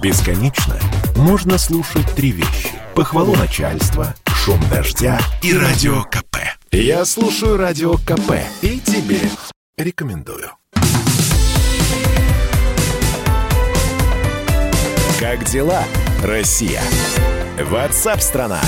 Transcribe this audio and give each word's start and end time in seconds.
Бесконечно 0.00 0.78
можно 1.16 1.58
слушать 1.58 2.06
три 2.14 2.30
вещи. 2.30 2.70
Похвалу 2.94 3.34
начальства, 3.34 4.14
шум 4.26 4.60
дождя 4.70 5.18
и 5.42 5.52
радио 5.52 6.04
КП. 6.04 6.36
Я 6.70 7.04
слушаю 7.04 7.56
радио 7.56 7.94
КП 7.94 8.34
и 8.62 8.78
тебе 8.78 9.18
рекомендую. 9.76 10.50
Как 15.18 15.44
дела, 15.46 15.82
Россия? 16.22 16.82
Ватсап-страна! 17.60 18.60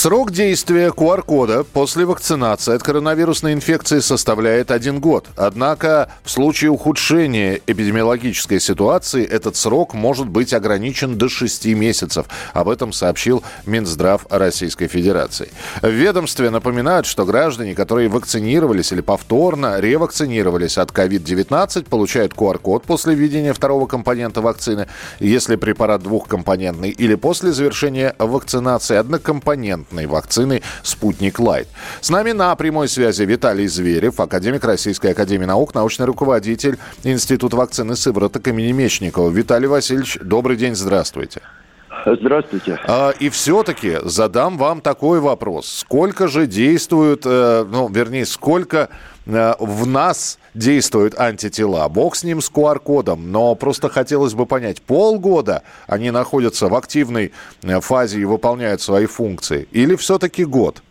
Срок 0.00 0.30
действия 0.30 0.88
QR-кода 0.88 1.62
после 1.62 2.06
вакцинации 2.06 2.74
от 2.74 2.82
коронавирусной 2.82 3.52
инфекции 3.52 3.98
составляет 3.98 4.70
один 4.70 4.98
год. 4.98 5.26
Однако 5.36 6.10
в 6.24 6.30
случае 6.30 6.70
ухудшения 6.70 7.60
эпидемиологической 7.66 8.60
ситуации 8.60 9.22
этот 9.26 9.56
срок 9.56 9.92
может 9.92 10.26
быть 10.26 10.54
ограничен 10.54 11.18
до 11.18 11.28
6 11.28 11.66
месяцев. 11.74 12.24
Об 12.54 12.70
этом 12.70 12.94
сообщил 12.94 13.44
Минздрав 13.66 14.24
Российской 14.30 14.86
Федерации. 14.86 15.50
В 15.82 15.90
ведомстве 15.90 16.48
напоминают, 16.48 17.04
что 17.04 17.26
граждане, 17.26 17.74
которые 17.74 18.08
вакцинировались 18.08 18.92
или 18.92 19.02
повторно 19.02 19.80
ревакцинировались 19.80 20.78
от 20.78 20.92
COVID-19, 20.92 21.90
получают 21.90 22.32
QR-код 22.32 22.84
после 22.84 23.14
введения 23.14 23.52
второго 23.52 23.86
компонента 23.86 24.40
вакцины, 24.40 24.88
если 25.18 25.56
препарат 25.56 26.02
двухкомпонентный, 26.02 26.88
или 26.88 27.16
после 27.16 27.52
завершения 27.52 28.14
вакцинации 28.18 28.96
однокомпонентный 28.96 29.89
стандартной 29.90 30.06
вакцины 30.06 30.62
«Спутник 30.82 31.38
Лайт». 31.38 31.68
С 32.00 32.10
нами 32.10 32.32
на 32.32 32.54
прямой 32.56 32.88
связи 32.88 33.22
Виталий 33.22 33.66
Зверев, 33.66 34.20
академик 34.20 34.64
Российской 34.64 35.12
Академии 35.12 35.46
Наук, 35.46 35.74
научный 35.74 36.06
руководитель 36.06 36.78
Института 37.04 37.56
вакцины 37.56 37.96
сывороток 37.96 38.46
имени 38.48 38.72
Мечникова. 38.72 39.30
Виталий 39.30 39.68
Васильевич, 39.68 40.18
добрый 40.22 40.56
день, 40.56 40.74
здравствуйте. 40.74 41.40
Здравствуйте. 42.04 42.78
А, 42.86 43.10
и 43.10 43.28
все-таки 43.28 43.96
задам 44.02 44.56
вам 44.56 44.80
такой 44.80 45.20
вопрос. 45.20 45.66
Сколько 45.66 46.28
же 46.28 46.46
действует, 46.46 47.22
э, 47.24 47.64
ну, 47.70 47.88
вернее, 47.88 48.26
сколько 48.26 48.88
э, 49.26 49.52
в 49.58 49.86
нас 49.86 50.38
действуют 50.54 51.18
антитела? 51.18 51.88
Бог 51.88 52.16
с 52.16 52.24
ним, 52.24 52.40
с 52.40 52.50
QR-кодом, 52.50 53.30
но 53.30 53.54
просто 53.54 53.88
хотелось 53.88 54.34
бы 54.34 54.46
понять, 54.46 54.82
полгода 54.82 55.62
они 55.86 56.10
находятся 56.10 56.68
в 56.68 56.74
активной 56.74 57.32
э, 57.62 57.80
фазе 57.80 58.20
и 58.20 58.24
выполняют 58.24 58.80
свои 58.80 59.06
функции? 59.06 59.68
Или 59.72 59.96
все-таки 59.96 60.44
год? 60.44 60.82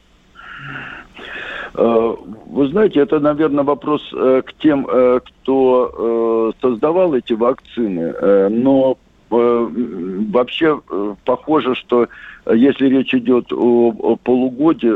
Вы 1.73 2.67
знаете, 2.69 2.99
это, 2.99 3.19
наверное, 3.19 3.63
вопрос 3.63 4.01
к 4.11 4.53
тем, 4.59 4.85
кто 4.85 6.51
создавал 6.61 7.13
эти 7.13 7.33
вакцины. 7.33 8.49
Но 8.49 8.97
Э, 8.97 9.08
вообще 9.29 10.81
э, 10.89 11.15
похоже, 11.25 11.75
что 11.75 12.07
э, 12.45 12.55
если 12.55 12.87
речь 12.87 13.13
идет 13.13 13.51
о, 13.53 13.89
о 13.89 14.15
полугоде, 14.15 14.95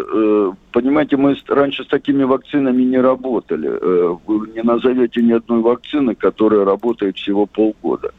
понимаете, 0.71 1.17
мы 1.17 1.35
раньше 1.47 1.83
с 1.83 1.87
такими 1.87 2.23
вакцинами 2.23 2.83
не 2.83 2.97
работали. 2.97 3.69
Вы 4.25 4.49
не 4.49 4.63
назовете 4.63 5.21
ни 5.21 5.33
одной 5.33 5.61
вакцины, 5.61 6.15
которая 6.15 6.65
работает 6.65 7.17
всего 7.17 7.45
полгода. 7.45 8.11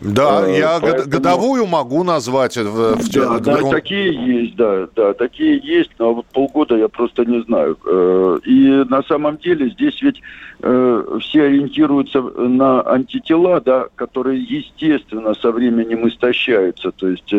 Да, 0.00 0.46
э, 0.46 0.58
я 0.58 0.78
поэтому... 0.80 1.08
годовую 1.08 1.66
могу 1.66 2.02
назвать. 2.02 2.56
В, 2.56 2.96
в... 2.96 3.12
Да, 3.12 3.38
да, 3.38 3.58
ну... 3.60 3.70
такие 3.70 4.12
есть, 4.42 4.56
да, 4.56 4.88
да, 4.94 5.14
такие 5.14 5.60
есть, 5.62 5.90
но 5.98 6.14
вот 6.14 6.26
полгода 6.26 6.76
я 6.76 6.88
просто 6.88 7.24
не 7.24 7.42
знаю. 7.42 7.78
Э, 7.86 8.38
и 8.44 8.84
на 8.88 9.02
самом 9.04 9.38
деле 9.38 9.70
здесь 9.70 10.00
ведь 10.02 10.20
э, 10.62 11.18
все 11.20 11.44
ориентируются 11.44 12.20
на 12.20 12.82
антитела, 12.86 13.60
да, 13.60 13.86
которые, 13.94 14.42
естественно, 14.42 15.34
со 15.34 15.52
временем 15.52 16.06
истощаются, 16.08 16.90
то 16.90 17.08
есть 17.08 17.32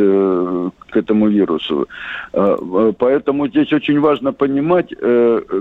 этому 0.98 1.28
вирусу. 1.28 1.88
Поэтому 2.32 3.48
здесь 3.48 3.72
очень 3.74 4.00
важно 4.00 4.34
понимать, 4.34 4.94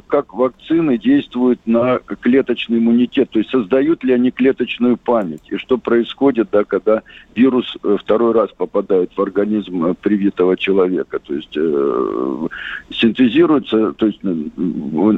как 0.07 0.35
вакцины 0.35 0.99
действуют 0.99 1.61
на 1.67 1.99
клеточный 2.21 2.79
иммунитет, 2.79 3.31
то 3.31 3.39
есть 3.39 3.51
создают 3.51 4.05
ли 4.05 4.13
они 4.13 4.31
клеточную 4.31 4.97
память, 4.97 5.43
и 5.49 5.57
что 5.57 5.79
происходит, 5.79 6.49
да, 6.51 6.65
когда 6.65 7.03
вирус 7.35 7.77
э, 7.83 7.97
второй 8.01 8.33
раз 8.33 8.51
попадает 8.57 9.11
в 9.17 9.21
организм 9.21 9.87
э, 9.87 9.95
привитого 9.95 10.57
человека. 10.57 11.19
То 11.19 11.35
есть 11.35 11.57
э, 11.57 12.49
синтезируются 12.91 13.93
то 13.93 14.07
есть, 14.07 14.21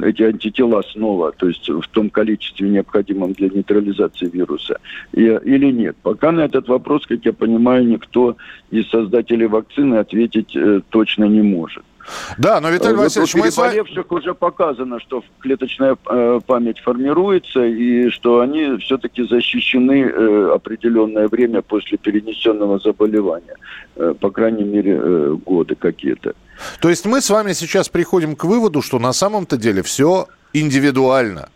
эти 0.03 0.23
антитела 0.23 0.81
снова, 0.93 1.31
то 1.31 1.47
есть 1.47 1.69
в 1.69 1.87
том 1.91 2.09
количестве, 2.09 2.69
необходимом 2.69 3.33
для 3.33 3.49
нейтрализации 3.49 4.29
вируса, 4.29 4.79
или 5.13 5.71
нет. 5.71 5.95
Пока 6.03 6.31
на 6.31 6.41
этот 6.41 6.67
вопрос, 6.67 7.05
как 7.07 7.25
я 7.25 7.33
понимаю, 7.33 7.87
никто 7.87 8.35
из 8.71 8.89
создателей 8.89 9.47
вакцины 9.47 9.95
ответить 10.07 10.55
э, 10.55 10.81
точно 10.89 11.25
не 11.25 11.41
может. 11.41 11.83
Да, 12.37 12.61
но, 12.61 12.69
Виталий 12.69 12.95
Васильевич, 12.95 13.35
мы 13.35 13.51
с 13.51 13.57
вами... 13.57 13.83
уже 14.09 14.33
показано, 14.33 14.99
что 14.99 15.23
клеточная 15.39 15.97
э, 16.09 16.39
память 16.45 16.79
формируется, 16.79 17.65
и 17.65 18.09
что 18.09 18.39
они 18.39 18.77
все-таки 18.77 19.23
защищены 19.23 20.03
э, 20.03 20.51
определенное 20.55 21.27
время 21.27 21.61
после 21.61 21.97
перенесенного 21.97 22.79
заболевания. 22.79 23.55
Э, 23.95 24.13
по 24.19 24.29
крайней 24.29 24.63
мере, 24.63 24.99
э, 25.01 25.35
годы 25.45 25.75
какие-то. 25.75 26.33
То 26.79 26.89
есть 26.89 27.05
мы 27.05 27.19
с 27.19 27.29
вами 27.29 27.53
сейчас 27.53 27.89
приходим 27.89 28.35
к 28.35 28.45
выводу, 28.45 28.81
что 28.81 28.99
на 28.99 29.13
самом-то 29.13 29.57
деле 29.57 29.81
все 29.81 30.27
индивидуально. 30.53 31.49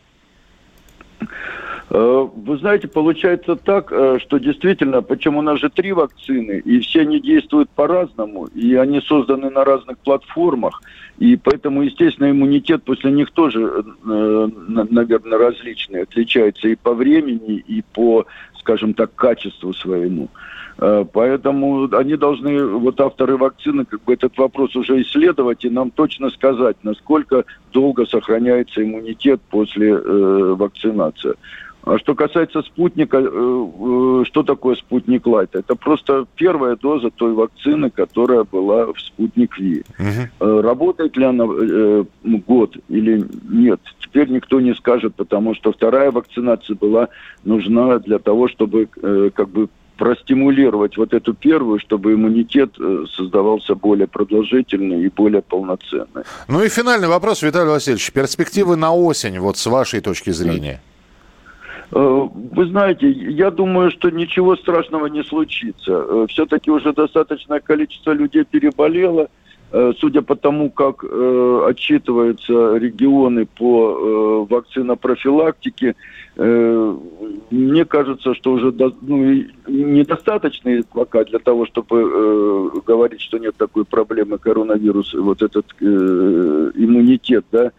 Э, 1.93 2.27
вы 2.33 2.57
знаете, 2.57 2.87
получается 2.87 3.57
так, 3.57 3.91
э, 3.91 4.17
что 4.19 4.37
действительно, 4.37 5.01
почему 5.01 5.39
у 5.39 5.41
нас 5.41 5.59
же 5.59 5.69
три 5.69 5.91
вакцины, 5.91 6.61
и 6.63 6.79
все 6.79 7.01
они 7.01 7.19
действуют 7.19 7.69
по-разному, 7.69 8.45
и 8.45 8.75
они 8.75 9.01
созданы 9.01 9.49
на 9.49 9.65
разных 9.65 9.97
платформах, 9.97 10.81
и 11.19 11.35
поэтому, 11.35 11.81
естественно, 11.81 12.31
иммунитет 12.31 12.83
после 12.83 13.11
них 13.11 13.31
тоже, 13.31 13.83
э, 14.05 14.49
наверное, 14.89 15.37
различный, 15.37 16.03
отличается 16.03 16.69
и 16.69 16.75
по 16.75 16.93
времени, 16.93 17.61
и 17.67 17.83
по, 17.93 18.25
скажем 18.57 18.93
так, 18.93 19.13
качеству 19.13 19.73
своему. 19.73 20.29
Поэтому 20.77 21.93
они 21.95 22.15
должны, 22.15 22.65
вот 22.65 22.99
авторы 23.01 23.37
вакцины, 23.37 23.85
как 23.85 24.01
бы 24.03 24.13
этот 24.13 24.35
вопрос 24.37 24.75
уже 24.75 25.01
исследовать 25.01 25.63
и 25.63 25.69
нам 25.69 25.91
точно 25.91 26.31
сказать, 26.31 26.77
насколько 26.81 27.43
долго 27.71 28.05
сохраняется 28.07 28.81
иммунитет 28.81 29.41
после 29.49 29.91
э, 29.91 30.55
вакцинации. 30.57 31.35
А 31.83 31.97
что 31.97 32.13
касается 32.13 32.61
спутника, 32.61 33.17
э, 33.17 33.23
э, 33.23 34.23
что 34.25 34.43
такое 34.43 34.75
спутник 34.75 35.25
Лайт? 35.25 35.55
Это 35.55 35.75
просто 35.75 36.25
первая 36.35 36.75
доза 36.75 37.09
той 37.09 37.33
вакцины, 37.33 37.89
которая 37.89 38.43
была 38.43 38.85
в 38.93 38.99
спутник 38.99 39.57
Ви. 39.57 39.83
Угу. 39.97 40.61
Работает 40.61 41.17
ли 41.17 41.25
она 41.25 41.45
год 42.23 42.77
или 42.87 43.25
нет? 43.49 43.79
Теперь 43.99 44.29
никто 44.29 44.61
не 44.61 44.75
скажет, 44.75 45.15
потому 45.15 45.55
что 45.55 45.71
вторая 45.71 46.11
вакцинация 46.11 46.75
была 46.75 47.07
нужна 47.43 47.97
для 47.99 48.19
того, 48.19 48.47
чтобы 48.47 48.87
как 49.33 49.49
бы 49.49 49.67
простимулировать 49.97 50.97
вот 50.97 51.13
эту 51.13 51.33
первую, 51.33 51.79
чтобы 51.79 52.13
иммунитет 52.13 52.75
создавался 53.15 53.75
более 53.75 54.07
продолжительный 54.07 55.03
и 55.05 55.09
более 55.09 55.41
полноценный. 55.41 56.23
Ну 56.47 56.63
и 56.63 56.69
финальный 56.69 57.07
вопрос, 57.07 57.41
Виталий 57.41 57.69
Васильевич. 57.69 58.11
Перспективы 58.11 58.75
на 58.75 58.93
осень, 58.93 59.39
вот 59.39 59.57
с 59.57 59.65
вашей 59.65 60.01
точки 60.01 60.31
зрения? 60.31 60.81
Э, 61.91 62.27
вы 62.33 62.65
знаете, 62.67 63.09
я 63.09 63.51
думаю, 63.51 63.91
что 63.91 64.09
ничего 64.09 64.55
страшного 64.55 65.07
не 65.07 65.23
случится. 65.23 66.05
Э, 66.07 66.25
Все-таки 66.29 66.71
уже 66.71 66.93
достаточное 66.93 67.59
количество 67.59 68.11
людей 68.11 68.45
переболело. 68.45 69.27
Э, 69.73 69.91
судя 69.99 70.21
по 70.21 70.35
тому, 70.35 70.69
как 70.69 71.03
отчитываются 71.03 72.77
регионы 72.77 73.45
по 73.45 74.45
вакцинопрофилактике, 74.49 75.95
мне 76.37 77.85
кажется, 77.85 78.33
что 78.33 78.53
уже 78.53 78.71
до, 78.71 78.93
ну, 79.01 79.43
недостаточно 79.67 80.81
пока 80.93 81.25
для 81.25 81.39
того, 81.39 81.65
чтобы 81.65 82.71
говорить, 82.85 83.21
что 83.21 83.37
нет 83.37 83.55
такой 83.57 83.83
проблемы 83.83 84.37
коронавируса, 84.37 85.21
вот 85.21 85.41
этот 85.41 85.65
иммунитет, 85.81 87.45
да, 87.51 87.71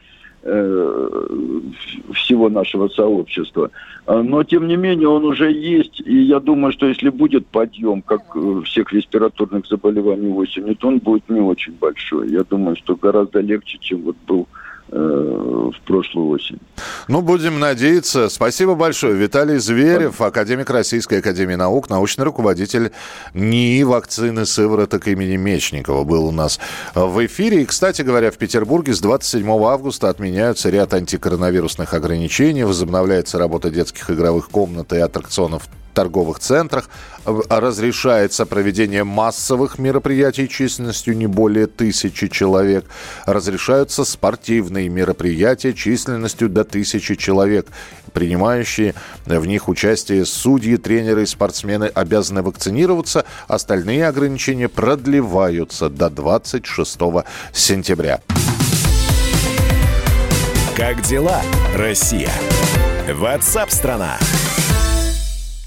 всего 2.15 2.49
нашего 2.49 2.89
сообщества. 2.89 3.71
А, 4.07 4.23
но, 4.23 4.43
тем 4.43 4.67
не 4.67 4.77
менее, 4.77 5.09
он 5.09 5.25
уже 5.25 5.53
есть, 5.53 6.01
и 6.05 6.17
я 6.23 6.41
думаю, 6.41 6.73
что 6.73 6.87
если 6.87 7.11
будет 7.11 7.47
подъем, 7.47 8.03
как 8.03 8.23
э, 8.35 8.63
всех 8.65 8.93
респираторных 8.93 9.67
заболеваний 9.69 10.33
осенью, 10.33 10.75
то 10.77 10.89
он 10.89 10.99
будет 10.99 11.29
не 11.29 11.41
очень 11.41 11.75
большой. 11.75 12.31
Я 12.31 12.43
думаю, 12.43 12.77
что 12.77 12.97
гораздо 12.97 13.41
легче, 13.41 13.79
чем 13.81 14.03
вот 14.03 14.17
был 14.27 14.47
Э, 14.47 14.49
в 14.49 14.62
прошлую 15.93 16.29
осень. 16.31 16.59
Ну, 17.07 17.21
будем 17.21 17.61
надеяться. 17.61 18.31
Спасибо 18.31 18.75
большое. 18.75 19.15
Виталий 19.15 19.59
Зверев, 19.59 20.23
академик 20.23 20.71
Российской 20.71 21.19
Академии 21.19 21.55
Наук, 21.55 21.91
научный 21.91 22.25
руководитель 22.25 22.93
НИИ 23.35 23.83
вакцины 23.83 24.47
сывороток 24.47 25.07
имени 25.09 25.37
Мечникова 25.37 26.05
был 26.05 26.25
у 26.25 26.31
нас 26.31 26.59
в 26.95 27.27
эфире. 27.27 27.63
И, 27.63 27.67
кстати 27.67 28.01
говоря, 28.01 28.31
в 28.31 28.39
Петербурге 28.39 28.95
с 28.95 29.01
27 29.01 29.47
августа 29.51 30.09
отменяются 30.09 30.71
ряд 30.71 30.95
антикоронавирусных 30.95 31.93
ограничений, 31.93 32.65
возобновляется 32.65 33.37
работа 33.37 33.69
детских 33.69 34.11
игровых 34.11 34.49
комнат 34.49 34.95
и 34.95 34.97
аттракционов 34.97 35.69
торговых 35.93 36.39
центрах. 36.39 36.89
Разрешается 37.25 38.47
проведение 38.47 39.05
массовых 39.05 39.79
мероприятий 39.79 40.49
численностью 40.49 41.17
не 41.17 41.27
более 41.27 41.67
тысячи 41.67 42.29
человек. 42.29 42.85
Разрешаются 43.27 44.05
спортивные 44.05 44.89
мероприятия 44.89 45.73
численностью 45.73 46.49
до 46.49 46.65
тысячи 46.65 47.15
человек. 47.15 47.69
Принимающие 48.13 48.95
в 49.25 49.47
них 49.47 49.69
участие 49.69 50.25
судьи, 50.27 50.77
тренеры 50.77 51.23
и 51.23 51.27
спортсмены 51.27 51.85
обязаны 51.85 52.43
вакцинироваться. 52.43 53.25
Остальные 53.47 54.07
ограничения 54.07 54.69
продлеваются 54.69 55.89
до 55.89 56.11
26 56.11 56.99
сентября. 57.53 58.21
Как 60.77 61.03
дела, 61.03 61.43
Россия? 61.77 62.31
Ватсап-страна! 63.09 64.17
страна 64.19 64.42